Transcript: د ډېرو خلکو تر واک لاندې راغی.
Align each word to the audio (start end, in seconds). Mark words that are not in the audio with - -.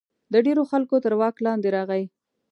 د 0.33 0.35
ډېرو 0.45 0.63
خلکو 0.71 0.95
تر 1.03 1.13
واک 1.19 1.35
لاندې 1.45 1.69
راغی. 1.75 2.03